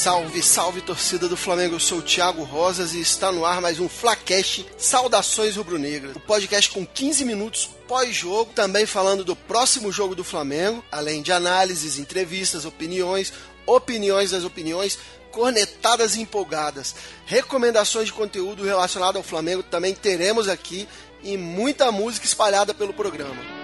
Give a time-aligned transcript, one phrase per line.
[0.00, 3.78] Salve, salve torcida do Flamengo, eu sou o Thiago Rosas e está no ar mais
[3.78, 10.14] um Flacast Saudações Rubro-Negras, o podcast com 15 minutos pós-jogo, também falando do próximo jogo
[10.14, 13.30] do Flamengo, além de análises, entrevistas, opiniões,
[13.66, 14.98] opiniões das opiniões,
[15.30, 16.94] cornetadas empolgadas,
[17.26, 20.88] recomendações de conteúdo relacionado ao Flamengo também teremos aqui
[21.22, 23.60] e muita música espalhada pelo programa.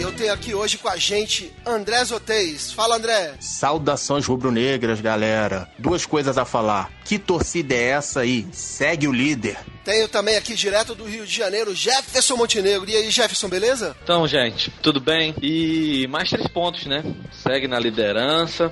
[0.04, 2.70] Eu tenho aqui hoje com a gente André Zotez.
[2.70, 3.36] Fala, André.
[3.40, 5.66] Saudações rubro-negras, galera.
[5.78, 6.92] Duas coisas a falar.
[7.06, 8.46] Que torcida é essa aí?
[8.52, 9.56] Segue o líder.
[9.82, 12.86] Tenho também aqui direto do Rio de Janeiro, Jefferson Montenegro.
[12.86, 13.96] E aí, Jefferson, beleza?
[14.02, 15.34] Então, gente, tudo bem?
[15.40, 17.02] E mais três pontos, né?
[17.42, 18.70] Segue na liderança.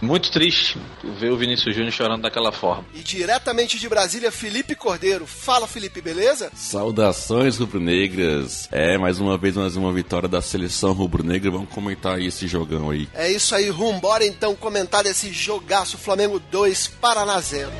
[0.00, 0.78] Muito triste
[1.18, 2.84] ver o Vinícius Júnior chorando daquela forma.
[2.94, 5.26] E diretamente de Brasília, Felipe Cordeiro.
[5.26, 6.50] Fala, Felipe, beleza?
[6.54, 8.68] Saudações rubro-negras.
[8.70, 11.50] É, mais uma vez, mais uma vitória da seleção rubro-negra.
[11.50, 13.08] Vamos comentar aí esse jogão aí.
[13.12, 17.70] É isso aí, rumbora então comentar esse jogaço Flamengo 2, Paraná 0.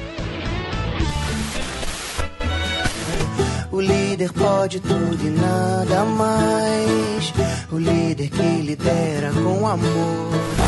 [3.71, 7.33] O líder pode tudo e nada mais.
[7.71, 10.68] O líder que lidera com amor.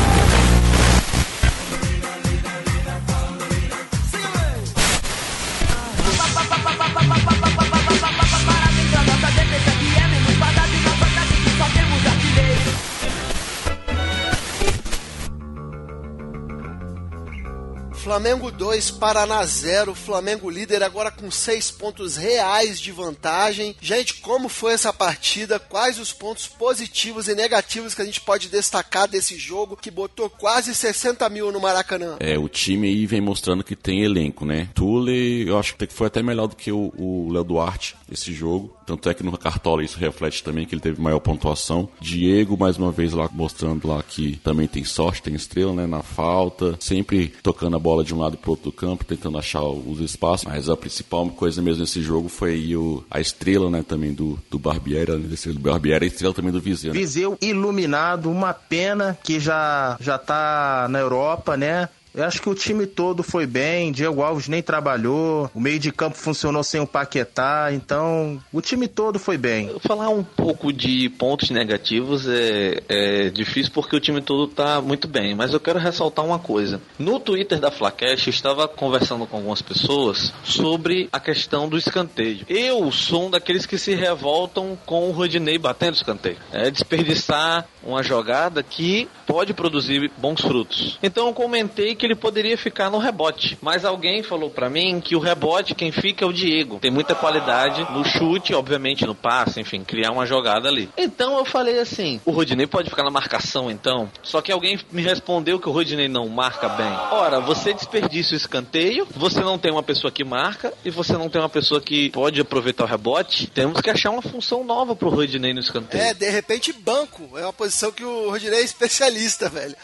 [18.01, 19.93] Flamengo 2, Paraná 0.
[19.93, 23.75] Flamengo líder agora com 6 pontos reais de vantagem.
[23.79, 25.59] Gente, como foi essa partida?
[25.59, 30.31] Quais os pontos positivos e negativos que a gente pode destacar desse jogo que botou
[30.31, 32.17] quase 60 mil no Maracanã?
[32.19, 34.67] É, o time aí vem mostrando que tem elenco, né?
[34.73, 38.75] Tule, eu acho que foi até melhor do que o Léo Duarte esse jogo.
[38.85, 41.87] Tanto é que no Cartola isso reflete também que ele teve maior pontuação.
[42.01, 45.87] Diego, mais uma vez, lá mostrando lá que também tem sorte, tem estrela, né?
[45.87, 46.75] Na falta.
[46.79, 50.47] Sempre tocando a bola de um lado pro outro do campo, tentando achar os espaços.
[50.47, 53.83] Mas a principal coisa mesmo nesse jogo foi o, a estrela, né?
[53.85, 55.35] Também do, do Barbieri, né?
[55.47, 56.93] do Barbieri, a estrela também do Viseu.
[56.93, 56.99] Né?
[56.99, 61.89] Viseu iluminado, uma pena que já, já tá na Europa, né?
[62.13, 65.91] Eu acho que o time todo foi bem, Diego Alves nem trabalhou, o meio de
[65.91, 69.71] campo funcionou sem o Paquetá, então o time todo foi bem.
[69.79, 75.07] Falar um pouco de pontos negativos é, é difícil porque o time todo tá muito
[75.07, 76.81] bem, mas eu quero ressaltar uma coisa.
[76.99, 82.45] No Twitter da Flacash eu estava conversando com algumas pessoas sobre a questão do escanteio.
[82.49, 86.37] Eu sou um daqueles que se revoltam com o Rodinei batendo escanteio.
[86.51, 90.99] É desperdiçar uma jogada que pode produzir bons frutos.
[91.01, 93.59] Então eu comentei que ele poderia ficar no rebote.
[93.61, 96.79] Mas alguém falou para mim que o rebote quem fica é o Diego.
[96.79, 100.89] Tem muita qualidade no chute, obviamente no passe, enfim, criar uma jogada ali.
[100.97, 104.09] Então eu falei assim: o Rodinei pode ficar na marcação então?
[104.23, 106.91] Só que alguém me respondeu que o Rodinei não marca bem.
[107.11, 111.29] Ora, você desperdiça o escanteio, você não tem uma pessoa que marca e você não
[111.29, 113.45] tem uma pessoa que pode aproveitar o rebote.
[113.45, 116.03] Temos que achar uma função nova pro Rodinei no escanteio.
[116.03, 117.37] É, de repente banco.
[117.37, 119.75] É uma posição que o Rodinei é especialista, velho.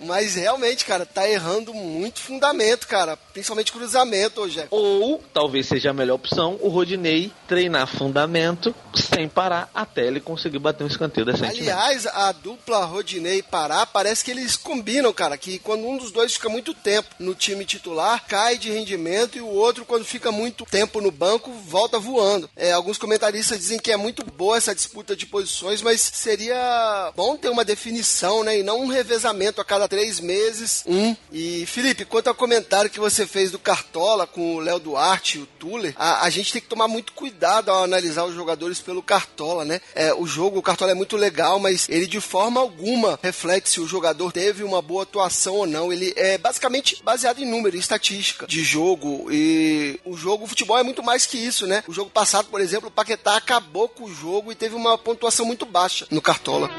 [0.00, 3.16] Mas realmente, cara, tá errando muito fundamento, cara.
[3.16, 4.64] Principalmente cruzamento hoje.
[4.70, 10.58] Ou, talvez seja a melhor opção, o Rodinei treinar fundamento sem parar até ele conseguir
[10.58, 11.60] bater um escanteio decente.
[11.60, 15.36] Aliás, a dupla Rodinei Pará parece que eles combinam, cara.
[15.36, 19.40] Que quando um dos dois fica muito tempo no time titular, cai de rendimento e
[19.40, 22.48] o outro, quando fica muito tempo no banco, volta voando.
[22.56, 27.36] É, alguns comentaristas dizem que é muito boa essa disputa de posições, mas seria bom
[27.36, 28.58] ter uma definição, né?
[28.58, 31.16] E não um revezamento a cada três meses, um.
[31.32, 35.42] E, Felipe, quanto ao comentário que você fez do Cartola com o Léo Duarte e
[35.42, 39.02] o Tuller, a, a, gente tem que tomar muito cuidado ao analisar os jogadores pelo
[39.02, 39.80] Cartola, né?
[39.94, 43.80] É, o jogo, o Cartola é muito legal, mas ele de forma alguma reflete se
[43.80, 45.92] o jogador teve uma boa atuação ou não.
[45.92, 49.26] Ele é basicamente baseado em número, em estatística de jogo.
[49.30, 51.82] E o jogo, o futebol é muito mais que isso, né?
[51.88, 55.44] O jogo passado, por exemplo, o Paquetá acabou com o jogo e teve uma pontuação
[55.44, 56.70] muito baixa no Cartola.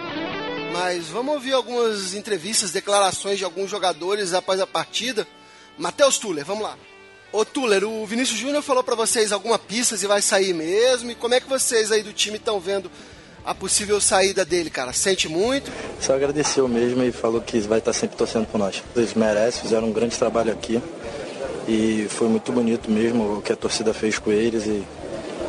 [0.71, 5.27] Mas vamos ouvir algumas entrevistas, declarações de alguns jogadores após a partida.
[5.77, 6.77] Matheus Tuller, vamos lá.
[7.31, 11.15] Ô Tuller, o Vinícius Júnior falou para vocês alguma pista se vai sair mesmo, e
[11.15, 12.91] como é que vocês aí do time estão vendo
[13.45, 14.91] a possível saída dele, cara?
[14.93, 15.71] Sente muito?
[15.99, 18.83] Só agradeceu mesmo e falou que vai estar sempre torcendo por nós.
[18.95, 20.81] Eles merecem, fizeram um grande trabalho aqui
[21.67, 24.83] e foi muito bonito mesmo o que a torcida fez com eles e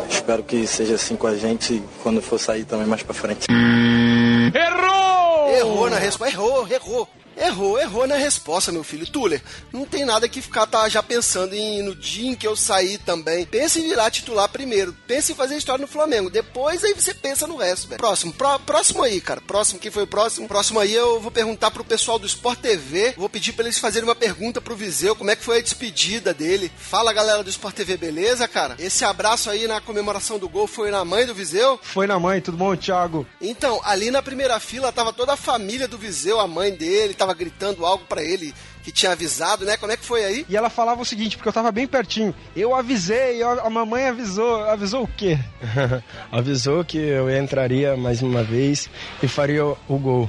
[0.09, 3.47] espero que seja assim com a gente quando for sair também mais para frente.
[3.51, 5.12] Errou!
[5.53, 7.09] Errou na resposta, errou, errou.
[7.37, 9.07] Errou, errou na resposta, meu filho.
[9.07, 9.43] Tuller,
[9.73, 12.99] não tem nada que ficar tá, já pensando em no dia em que eu sair
[12.99, 13.45] também.
[13.45, 14.95] Pense em virar titular primeiro.
[15.07, 16.31] Pense em fazer história no Flamengo.
[16.31, 17.99] Depois aí você pensa no resto, velho.
[17.99, 19.41] Próximo, pró, próximo aí, cara.
[19.41, 20.49] Próximo, quem foi o próximo?
[20.49, 23.15] Próximo aí eu vou perguntar pro pessoal do Sport TV.
[23.17, 25.17] Vou pedir pra eles fazerem uma pergunta pro Viseu.
[25.17, 26.71] Como é que foi a despedida dele?
[26.77, 28.77] Fala, galera do Sport TV, beleza, cara?
[28.79, 31.79] Esse abraço aí na comemoração do gol foi na mãe do Viseu?
[31.83, 33.27] Foi na mãe, tudo bom, Thiago?
[33.41, 37.35] Então, ali na primeira fila tava toda a família do Viseu, a mãe dele, tava
[37.35, 38.53] gritando algo para ele
[38.83, 39.77] que tinha avisado, né?
[39.77, 40.47] Como é que foi aí?
[40.49, 42.35] E ela falava o seguinte, porque eu tava bem pertinho.
[42.55, 44.65] Eu avisei, a mamãe avisou.
[44.65, 45.39] Avisou o quê?
[46.33, 48.91] avisou que eu entraria mais uma vez
[49.23, 50.29] e faria o gol.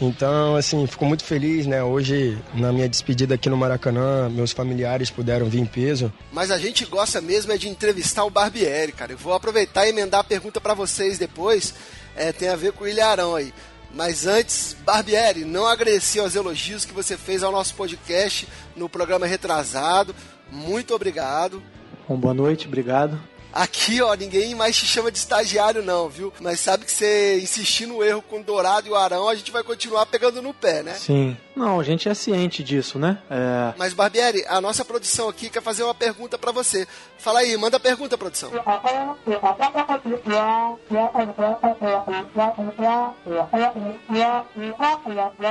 [0.00, 1.82] Então, assim, fico muito feliz, né?
[1.82, 6.12] Hoje, na minha despedida aqui no Maracanã, meus familiares puderam vir em peso.
[6.32, 9.10] Mas a gente gosta mesmo é de entrevistar o Barbieri, cara.
[9.10, 11.74] Eu vou aproveitar e emendar a pergunta para vocês depois.
[12.14, 13.52] É, tem a ver com o Ilharão aí.
[13.94, 18.46] Mas antes, Barbieri, não agradeci aos elogios que você fez ao nosso podcast
[18.76, 20.14] no programa retrasado.
[20.50, 21.62] Muito obrigado.
[22.08, 23.18] Bom, boa noite, obrigado.
[23.58, 26.32] Aqui, ó, ninguém mais te chama de estagiário, não, viu?
[26.40, 29.50] Mas sabe que você insistir no erro com o Dourado e o Arão, a gente
[29.50, 30.94] vai continuar pegando no pé, né?
[30.94, 31.36] Sim.
[31.56, 33.18] Não, a gente é ciente disso, né?
[33.28, 33.74] É...
[33.76, 36.86] Mas, Barbieri, a nossa produção aqui quer fazer uma pergunta para você.
[37.18, 38.52] Fala aí, manda a pergunta, produção.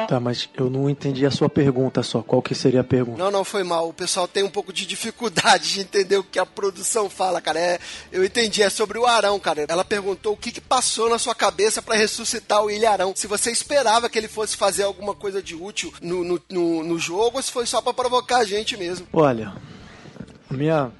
[0.07, 2.21] Tá, mas eu não entendi a sua pergunta só.
[2.21, 3.21] Qual que seria a pergunta?
[3.21, 3.89] Não, não, foi mal.
[3.89, 7.59] O pessoal tem um pouco de dificuldade de entender o que a produção fala, cara.
[7.59, 7.79] É,
[8.11, 9.65] eu entendi, é sobre o Arão, cara.
[9.67, 13.13] Ela perguntou o que, que passou na sua cabeça para ressuscitar o Ilharão.
[13.15, 16.99] Se você esperava que ele fosse fazer alguma coisa de útil no, no, no, no
[16.99, 19.07] jogo ou se foi só para provocar a gente mesmo.
[19.13, 19.53] Olha,
[20.49, 20.91] minha.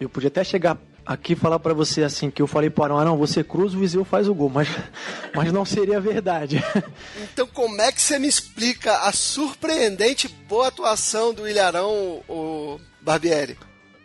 [0.00, 2.98] Eu podia até chegar aqui e falar para você assim, que eu falei para o
[2.98, 4.68] Arão, você cruza, o Viseu faz o gol, mas,
[5.34, 6.62] mas não seria verdade.
[7.32, 13.56] Então como é que você me explica a surpreendente boa atuação do Ilharão, o Barbieri?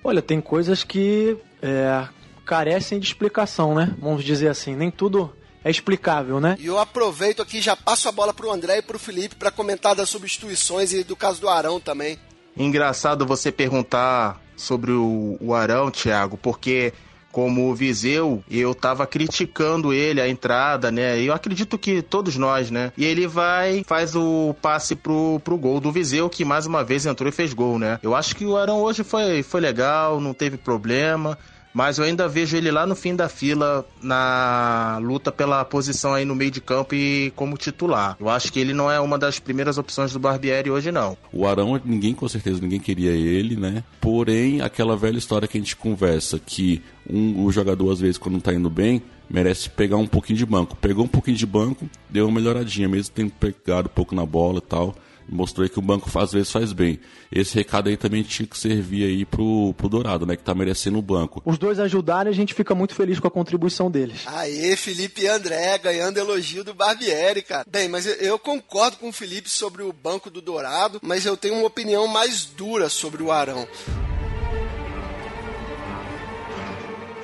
[0.03, 2.07] Olha, tem coisas que é,
[2.45, 3.93] carecem de explicação, né?
[3.99, 5.33] Vamos dizer assim, nem tudo
[5.63, 6.55] é explicável, né?
[6.59, 9.95] E eu aproveito aqui já passo a bola pro André e pro Felipe para comentar
[9.95, 12.17] das substituições e do caso do Arão também.
[12.55, 16.93] Engraçado você perguntar sobre o, o Arão, Thiago, porque
[17.31, 21.19] como o Viseu, eu tava criticando ele, a entrada, né?
[21.19, 22.91] Eu acredito que todos nós, né?
[22.97, 27.05] E ele vai, faz o passe pro, pro gol do Viseu, que mais uma vez
[27.05, 27.99] entrou e fez gol, né?
[28.01, 31.37] Eu acho que o Arão hoje foi, foi legal, não teve problema
[31.73, 36.25] mas eu ainda vejo ele lá no fim da fila na luta pela posição aí
[36.25, 38.17] no meio de campo e como titular.
[38.19, 41.17] Eu acho que ele não é uma das primeiras opções do Barbieri hoje não.
[41.31, 43.83] O Arão, ninguém com certeza ninguém queria ele, né?
[44.01, 48.41] Porém, aquela velha história que a gente conversa que um, o jogador às vezes quando
[48.41, 50.75] tá indo bem, merece pegar um pouquinho de banco.
[50.77, 54.59] Pegou um pouquinho de banco, deu uma melhoradinha, mesmo tendo pegado um pouco na bola
[54.59, 54.95] e tal
[55.29, 56.99] mostrou que o banco às vezes faz bem.
[57.31, 60.35] Esse recado aí também tinha que servir aí pro, pro Dourado, né?
[60.35, 61.41] Que tá merecendo o banco.
[61.45, 64.21] Os dois ajudarem, a gente fica muito feliz com a contribuição deles.
[64.25, 67.65] Aê, Felipe e André, ganhando elogio do Barbieri, cara.
[67.69, 71.55] Bem, mas eu concordo com o Felipe sobre o banco do Dourado, mas eu tenho
[71.55, 73.67] uma opinião mais dura sobre o Arão.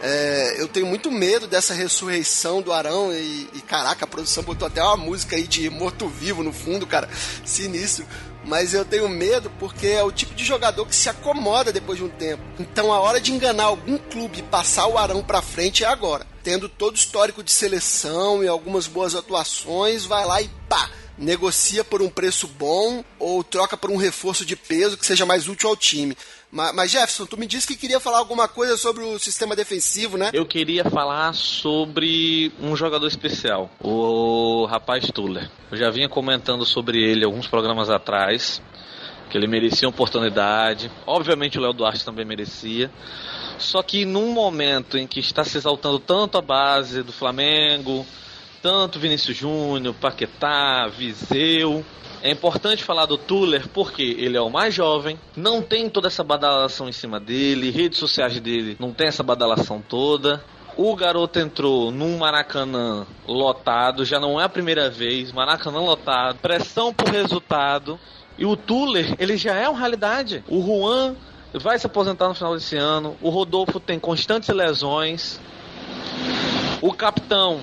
[0.05, 4.67] É, eu tenho muito medo dessa ressurreição do Arão e, e, caraca, a produção botou
[4.67, 7.09] até uma música aí de morto-vivo no fundo, cara,
[7.45, 8.05] sinistro.
[8.43, 12.03] Mas eu tenho medo porque é o tipo de jogador que se acomoda depois de
[12.03, 12.43] um tempo.
[12.59, 16.27] Então a hora de enganar algum clube e passar o Arão pra frente é agora.
[16.43, 20.89] Tendo todo o histórico de seleção e algumas boas atuações, vai lá e pá!
[21.17, 25.47] Negocia por um preço bom ou troca por um reforço de peso que seja mais
[25.47, 26.17] útil ao time.
[26.51, 30.29] Mas, Jefferson, tu me disse que queria falar alguma coisa sobre o sistema defensivo, né?
[30.31, 35.49] Eu queria falar sobre um jogador especial, o rapaz Tuller.
[35.71, 38.61] Eu já vinha comentando sobre ele alguns programas atrás,
[39.31, 40.91] que ele merecia uma oportunidade.
[41.07, 42.91] Obviamente o Léo Duarte também merecia.
[43.57, 48.05] Só que num momento em que está se exaltando tanto a base do Flamengo,
[48.63, 51.85] tanto Vinícius Júnior, Paquetá, Viseu.
[52.23, 56.23] É importante falar do Tuller porque ele é o mais jovem, não tem toda essa
[56.23, 60.41] badalação em cima dele, redes sociais dele não tem essa badalação toda.
[60.77, 66.93] O garoto entrou num Maracanã lotado, já não é a primeira vez, Maracanã lotado, pressão
[66.93, 67.99] por resultado.
[68.37, 70.41] E o Tuller, ele já é uma realidade.
[70.47, 71.15] O Juan
[71.53, 73.17] vai se aposentar no final desse ano.
[73.21, 75.39] O Rodolfo tem constantes lesões.
[76.81, 77.61] O capitão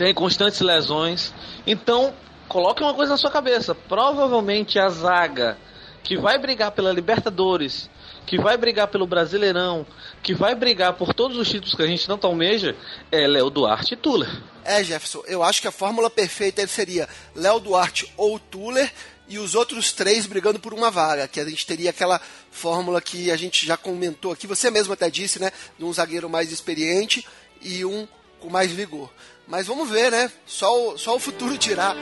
[0.00, 1.30] tem constantes lesões.
[1.66, 2.14] Então,
[2.48, 3.74] coloque uma coisa na sua cabeça.
[3.74, 5.58] Provavelmente a zaga
[6.02, 7.90] que vai brigar pela Libertadores,
[8.24, 9.86] que vai brigar pelo Brasileirão,
[10.22, 12.74] que vai brigar por todos os títulos que a gente tanto almeja,
[13.12, 14.42] é Léo Duarte e Tuller.
[14.64, 18.90] É, Jefferson, eu acho que a fórmula perfeita seria Léo Duarte ou Tuller
[19.28, 22.18] e os outros três brigando por uma vaga, que a gente teria aquela
[22.50, 26.30] fórmula que a gente já comentou aqui, você mesmo até disse, né, de um zagueiro
[26.30, 27.26] mais experiente
[27.60, 28.08] e um
[28.40, 29.10] com mais vigor.
[29.46, 30.30] Mas vamos ver, né?
[30.46, 31.94] Só o, só o futuro dirá.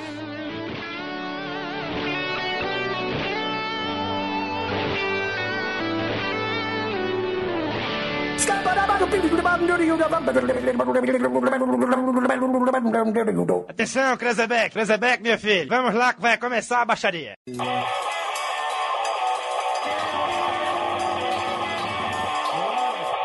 [13.68, 15.68] Atenção, Krezebeck, Krezebeck, meu filho.
[15.68, 17.34] Vamos lá que vai começar a baixaria.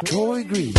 [0.09, 0.73] Joy Green.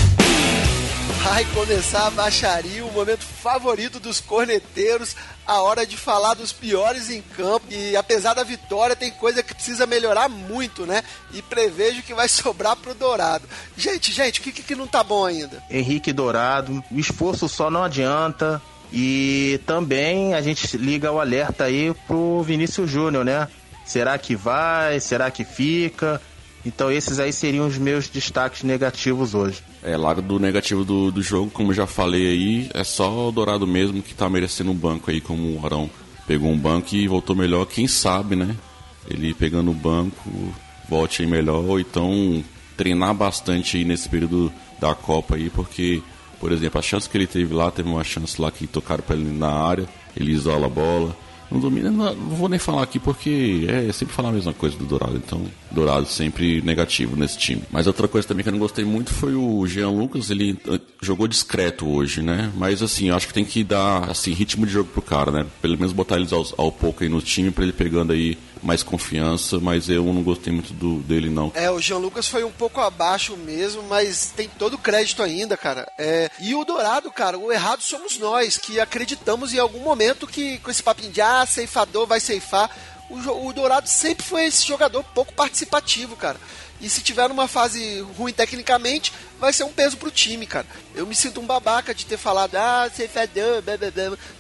[1.24, 5.16] Vai começar a baixaria, o momento favorito dos corneteiros,
[5.46, 7.64] a hora de falar dos piores em campo.
[7.70, 11.02] E apesar da vitória, tem coisa que precisa melhorar muito, né?
[11.32, 13.48] E prevejo que vai sobrar pro Dourado.
[13.74, 15.62] Gente, gente, o que, que não tá bom ainda?
[15.70, 18.60] Henrique Dourado, o esforço só não adianta.
[18.92, 23.48] E também a gente liga o alerta aí pro Vinícius Júnior, né?
[23.86, 25.00] Será que vai?
[25.00, 26.20] Será que fica?
[26.64, 29.62] Então esses aí seriam os meus destaques negativos hoje.
[29.82, 33.66] É, lado do negativo do, do jogo, como já falei aí, é só o Dourado
[33.66, 35.90] mesmo que tá merecendo um banco aí, como o Arão
[36.26, 38.56] pegou um banco e voltou melhor, quem sabe, né?
[39.08, 40.54] Ele pegando o banco,
[40.88, 42.42] volte aí melhor, ou então
[42.76, 46.02] treinar bastante aí nesse período da Copa aí, porque,
[46.40, 49.16] por exemplo, a chance que ele teve lá, teve uma chance lá que tocaram para
[49.16, 51.16] ele na área, ele isola a bola,
[51.54, 54.84] não domina, não, vou nem falar aqui porque é sempre falar a mesma coisa do
[54.84, 55.16] Dourado.
[55.16, 57.62] Então, Dourado sempre negativo nesse time.
[57.70, 60.30] Mas outra coisa também que eu não gostei muito foi o Jean Lucas.
[60.30, 62.52] Ele uh, jogou discreto hoje, né?
[62.56, 65.46] Mas assim, eu acho que tem que dar assim, ritmo de jogo pro cara, né?
[65.62, 68.82] Pelo menos botar eles ao, ao pouco aí no time para ele pegando aí mais
[68.82, 71.52] confiança, mas eu não gostei muito do, dele, não.
[71.54, 75.56] É, o Jean Lucas foi um pouco abaixo mesmo, mas tem todo o crédito ainda,
[75.56, 75.86] cara.
[75.98, 80.58] É, e o Dourado, cara, o errado somos nós, que acreditamos em algum momento que
[80.58, 82.70] com esse papinho de ah, ceifador vai ceifar.
[83.10, 86.38] O, o Dourado sempre foi esse jogador pouco participativo, cara.
[86.84, 89.10] E se tiver numa fase ruim tecnicamente,
[89.40, 90.66] vai ser um peso pro time, cara.
[90.94, 93.74] Eu me sinto um babaca de ter falado, ah, você fedeu, blá.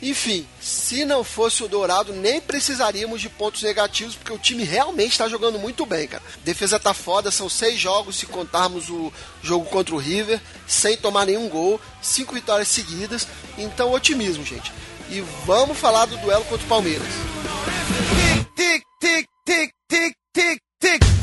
[0.02, 5.12] Enfim, se não fosse o Dourado, nem precisaríamos de pontos negativos, porque o time realmente
[5.12, 6.22] está jogando muito bem, cara.
[6.44, 9.10] Defesa tá foda, são seis jogos, se contarmos o
[9.42, 13.26] jogo contra o River, sem tomar nenhum gol, cinco vitórias seguidas.
[13.56, 14.70] Então, otimismo, gente.
[15.08, 17.08] E vamos falar do duelo contra o Palmeiras.
[18.54, 21.13] Tic, tic, tic, tic, tic, tic,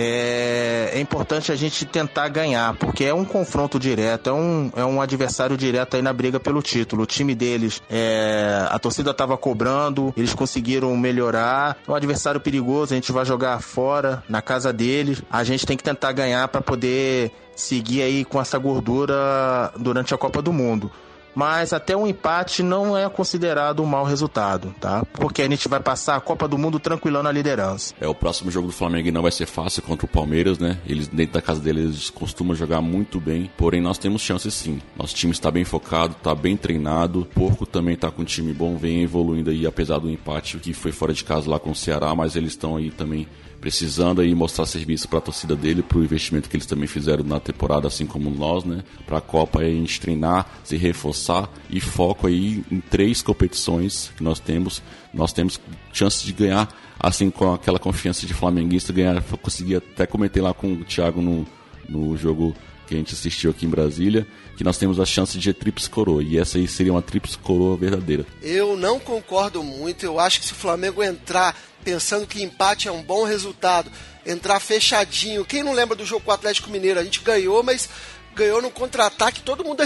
[0.00, 4.84] é, é, importante a gente tentar ganhar, porque é um confronto direto, é um, é
[4.84, 7.02] um adversário direto aí na briga pelo título.
[7.02, 11.76] O time deles, é, a torcida estava cobrando, eles conseguiram melhorar.
[11.86, 15.20] É um adversário perigoso, a gente vai jogar fora, na casa deles.
[15.28, 20.18] A gente tem que tentar ganhar para poder seguir aí com essa gordura durante a
[20.18, 20.92] Copa do Mundo
[21.38, 25.04] mas até um empate não é considerado um mau resultado, tá?
[25.04, 27.94] Porque a gente vai passar a Copa do Mundo tranquilão na liderança.
[28.00, 30.78] É, o próximo jogo do Flamengo não vai ser fácil contra o Palmeiras, né?
[30.84, 34.80] Eles, dentro da casa deles, costumam jogar muito bem, porém nós temos chances sim.
[34.96, 38.52] Nosso time está bem focado, está bem treinado, o Porco também está com um time
[38.52, 41.74] bom, vem evoluindo aí, apesar do empate que foi fora de casa lá com o
[41.76, 43.28] Ceará, mas eles estão aí também
[43.60, 47.24] precisando aí mostrar serviço para a torcida dele, para o investimento que eles também fizeram
[47.24, 48.82] na temporada, assim como nós, né?
[49.06, 54.10] Para a Copa aí a gente treinar, se reforçar e foco aí em três competições
[54.16, 54.82] que nós temos.
[55.12, 55.60] Nós temos
[55.92, 60.72] chance de ganhar, assim com aquela confiança de flamenguista, ganhar, conseguir até cometer lá com
[60.72, 61.46] o Thiago no,
[61.88, 62.54] no jogo
[62.88, 64.26] que a gente assistiu aqui em Brasília,
[64.56, 66.22] que nós temos a chance de tríplice coroa.
[66.22, 68.26] E essa aí seria uma tríplice coroa verdadeira.
[68.42, 70.04] Eu não concordo muito.
[70.04, 71.54] Eu acho que se o Flamengo entrar
[71.84, 73.90] pensando que empate é um bom resultado,
[74.26, 75.44] entrar fechadinho.
[75.44, 76.98] Quem não lembra do jogo com o Atlético Mineiro?
[76.98, 77.88] A gente ganhou, mas
[78.34, 79.42] ganhou no contra-ataque.
[79.42, 79.82] Todo mundo,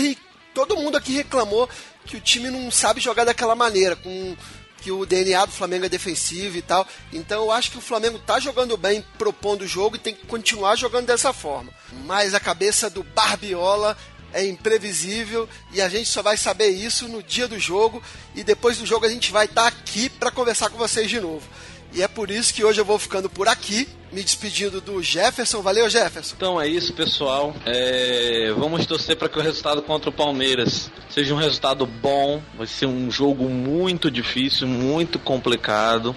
[0.55, 1.69] todo mundo aqui reclamou
[2.07, 4.37] que o time não sabe jogar daquela maneira, com
[4.83, 6.87] que o DNA do Flamengo é defensivo e tal.
[7.13, 10.27] Então eu acho que o Flamengo tá jogando bem, propondo o jogo e tem que
[10.27, 11.73] continuar jogando dessa forma.
[12.05, 13.97] Mas a cabeça do Barbiola
[14.33, 18.03] é imprevisível e a gente só vai saber isso no dia do jogo
[18.35, 21.21] e depois do jogo a gente vai estar tá aqui para conversar com vocês de
[21.21, 21.47] novo.
[21.95, 25.61] E é por isso que hoje eu vou ficando por aqui, me despedindo do Jefferson.
[25.61, 26.35] Valeu, Jefferson.
[26.37, 27.55] Então é isso, pessoal.
[27.67, 32.41] É, Vamos torcer para que o resultado contra o Palmeiras seja um resultado bom.
[32.57, 36.17] Vai ser um jogo muito difícil, muito complicado.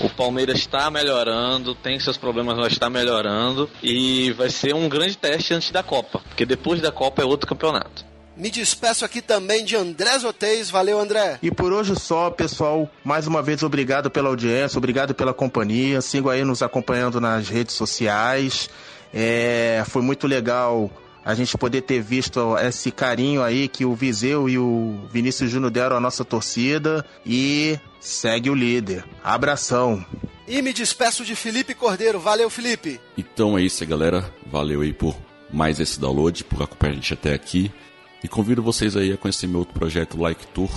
[0.00, 3.68] O Palmeiras está melhorando, tem seus problemas, mas está melhorando.
[3.82, 7.48] E vai ser um grande teste antes da Copa, porque depois da Copa é outro
[7.48, 8.04] campeonato.
[8.36, 10.68] Me despeço aqui também de André Zotez.
[10.68, 11.38] Valeu, André.
[11.42, 12.90] E por hoje só, pessoal.
[13.04, 16.00] Mais uma vez, obrigado pela audiência, obrigado pela companhia.
[16.00, 18.68] Sigo aí nos acompanhando nas redes sociais.
[19.12, 20.90] É, foi muito legal
[21.24, 25.70] a gente poder ter visto esse carinho aí que o Viseu e o Vinícius Júnior
[25.70, 27.04] deram à nossa torcida.
[27.24, 29.04] E segue o líder.
[29.22, 30.04] Abração.
[30.46, 32.18] E me despeço de Felipe Cordeiro.
[32.18, 33.00] Valeu, Felipe.
[33.16, 34.28] Então é isso, galera.
[34.44, 35.16] Valeu aí por
[35.50, 37.70] mais esse download, por acompanhar a gente até aqui.
[38.24, 40.70] E convido vocês aí a conhecer meu outro projeto, Like Tour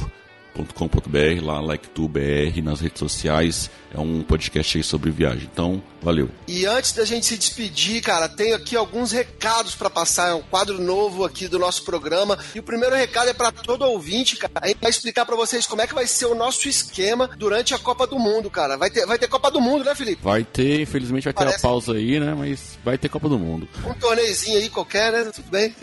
[0.65, 3.69] .com.br, lá LikeTubeBR nas redes sociais.
[3.93, 5.49] É um podcast aí sobre viagem.
[5.51, 6.29] Então, valeu.
[6.47, 10.29] E antes da gente se despedir, cara, tenho aqui alguns recados para passar.
[10.29, 12.37] É um quadro novo aqui do nosso programa.
[12.53, 14.53] E o primeiro recado é para todo ouvinte, cara.
[14.61, 17.73] A gente vai explicar para vocês como é que vai ser o nosso esquema durante
[17.73, 18.77] a Copa do Mundo, cara.
[18.77, 20.21] Vai ter, vai ter Copa do Mundo, né, Felipe?
[20.21, 21.57] Vai ter, infelizmente vai ter Parece...
[21.57, 22.35] a pausa aí, né?
[22.37, 23.67] Mas vai ter Copa do Mundo.
[23.85, 25.31] Um torneizinho aí qualquer, né?
[25.33, 25.73] Tudo bem?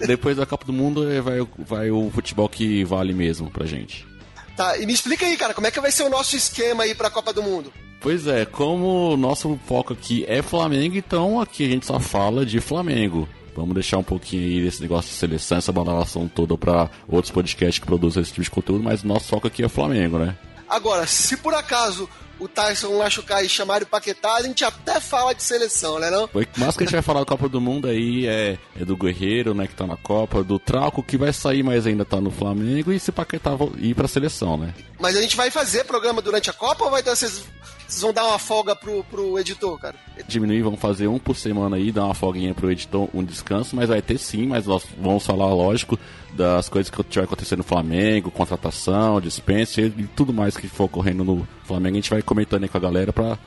[0.00, 4.11] Depois da Copa do Mundo vai, vai o futebol que vale mesmo pra gente.
[4.56, 6.94] Tá, e me explica aí, cara, como é que vai ser o nosso esquema aí
[6.94, 7.72] pra Copa do Mundo?
[8.00, 12.44] Pois é, como o nosso foco aqui é Flamengo, então aqui a gente só fala
[12.44, 13.28] de Flamengo.
[13.54, 17.78] Vamos deixar um pouquinho aí desse negócio de seleção, essa badalação toda para outros podcasts
[17.78, 20.36] que produzem esse tipo de conteúdo, mas o nosso foco aqui é Flamengo, né?
[20.68, 22.08] Agora, se por acaso
[22.42, 26.24] o Tyson machucar e chamar o Paquetá, a gente até fala de seleção, né não?
[26.24, 28.96] O mais que a gente vai falar da Copa do Mundo aí é, é do
[28.96, 32.30] Guerreiro, né, que tá na Copa, do Trauco, que vai sair, mas ainda tá no
[32.30, 34.74] Flamengo, e se Paquetá ir pra seleção, né?
[34.98, 37.44] Mas a gente vai fazer programa durante a Copa ou vai dar vocês
[37.92, 39.94] vocês vão dar uma folga pro, pro editor, cara?
[40.26, 43.90] Diminuir, vamos fazer um por semana aí, dar uma folguinha pro editor, um descanso, mas
[43.90, 45.98] vai ter sim, mas nós vamos falar, lógico,
[46.32, 51.22] das coisas que vai acontecer no Flamengo, contratação, dispensa e tudo mais que for ocorrendo
[51.22, 51.96] no Flamengo.
[51.96, 53.38] A gente vai comentando aí com a galera pra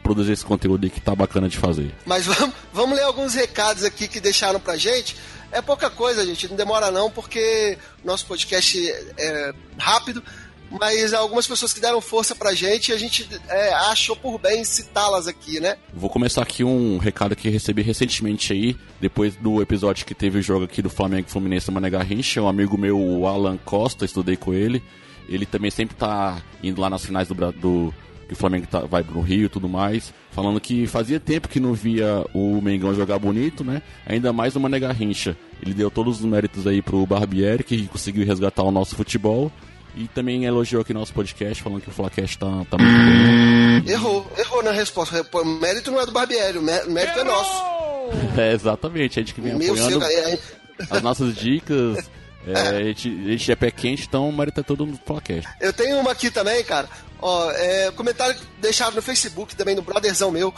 [0.00, 1.92] produzir esse conteúdo aí que tá bacana de fazer.
[2.06, 5.16] Mas vamos, vamos ler alguns recados aqui que deixaram pra gente.
[5.50, 8.78] É pouca coisa, gente, não demora não, porque nosso podcast
[9.16, 10.22] é rápido
[10.70, 14.64] mas algumas pessoas que deram força pra gente e a gente é, achou por bem
[14.64, 15.76] citá-las aqui, né?
[15.92, 20.42] Vou começar aqui um recado que recebi recentemente aí, depois do episódio que teve o
[20.42, 24.52] jogo aqui do Flamengo Fluminense Mané Garrincha, um amigo meu, o Alan Costa, estudei com
[24.52, 24.82] ele.
[25.28, 27.94] Ele também sempre tá indo lá nas finais do, do
[28.28, 31.58] que o Flamengo tá, vai pro Rio e tudo mais, falando que fazia tempo que
[31.58, 33.82] não via o Mengão jogar bonito, né?
[34.06, 35.36] Ainda mais o Mané Garrincha.
[35.62, 39.50] Ele deu todos os méritos aí pro Barbieri, que conseguiu resgatar o nosso futebol.
[39.96, 43.92] E também elogiou aqui nosso podcast, falando que o Flacast tá, tá muito bem.
[43.92, 45.26] Errou, errou na resposta.
[45.32, 47.78] O mérito não é do Barbieri, o mérito é nosso.
[48.38, 50.38] É, exatamente, a gente que vem Meu apoiando seu, é, é...
[50.88, 52.08] as nossas dicas.
[52.46, 52.68] É, é.
[52.68, 55.46] A, gente, a gente é pé quente, então o mérito é todo no Flacast.
[55.60, 56.88] Eu tenho uma aqui também, cara.
[57.20, 60.54] Ó, é, comentário deixado no Facebook, também no brotherzão meu.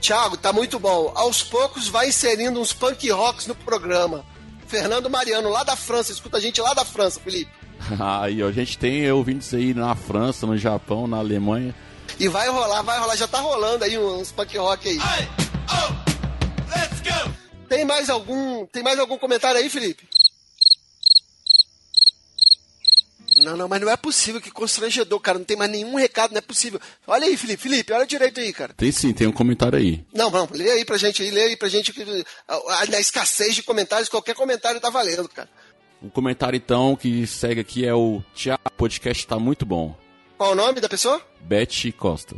[0.00, 1.12] Thiago, tá muito bom.
[1.14, 4.24] Aos poucos vai inserindo uns punk rocks no programa.
[4.66, 7.50] Fernando Mariano, lá da França, escuta a gente lá da França, Felipe.
[7.98, 11.74] Aí, ó, a gente tem ouvintes aí na França, no Japão, na Alemanha.
[12.18, 14.98] E vai rolar, vai rolar, já tá rolando aí uns punk rock aí.
[14.98, 17.34] Oh, let's go.
[17.68, 20.08] Tem mais algum, tem mais algum comentário aí, Felipe?
[23.36, 25.38] Não, não, mas não é possível, que constrangedor, cara.
[25.38, 26.80] Não tem mais nenhum recado, não é possível.
[27.06, 27.62] Olha aí, Felipe.
[27.62, 28.74] Felipe, olha direito aí, cara.
[28.74, 30.04] Tem sim, tem um comentário aí.
[30.12, 31.94] Não, não, lê aí pra gente aí, lê aí pra gente.
[32.90, 35.48] Na escassez de comentários, qualquer comentário tá valendo, cara.
[36.02, 39.94] O comentário então que segue aqui é o Tiago, podcast tá muito bom.
[40.38, 41.20] Qual o nome da pessoa?
[41.40, 42.36] Beth Costa.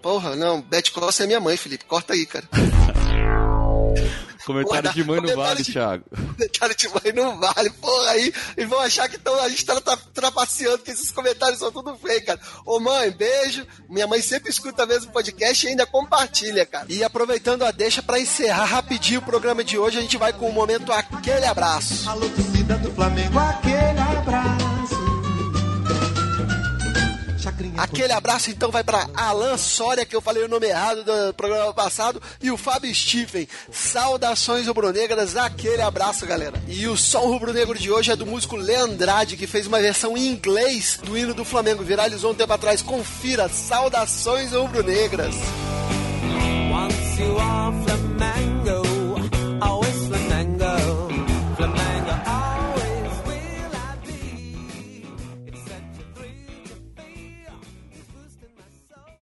[0.00, 1.84] Porra, não, Beth Costa é minha mãe, Felipe.
[1.84, 2.48] Corta aí, cara.
[4.46, 6.04] Comentário de mãe não vale, de, Thiago.
[6.08, 7.68] Comentário de mãe não vale.
[7.70, 11.72] Porra, aí eles vão achar que tão, a gente tá trapaceando, que esses comentários são
[11.72, 12.38] tudo feio, cara.
[12.64, 13.66] Ô mãe, beijo.
[13.88, 16.86] Minha mãe sempre escuta mesmo o podcast e ainda compartilha, cara.
[16.88, 20.48] E aproveitando a deixa para encerrar rapidinho o programa de hoje, a gente vai com
[20.48, 22.08] o momento Aquele Abraço.
[22.08, 23.85] Alô, torcida do Flamengo, aquele
[27.96, 31.72] Aquele abraço então vai para Alan Soria, que eu falei o nome errado do programa
[31.72, 33.48] passado, e o Fábio Stephen.
[33.72, 36.62] Saudações rubro-negras, aquele abraço, galera.
[36.68, 40.26] E o som rubro-negro de hoje é do músico Leandrade, que fez uma versão em
[40.26, 41.82] inglês do hino do Flamengo.
[41.82, 42.82] Viralizou um tempo atrás.
[42.82, 45.34] Confira, saudações rubro-negras.
[46.70, 48.05] Once you are Flamengo.